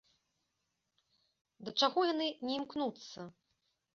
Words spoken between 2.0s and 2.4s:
яны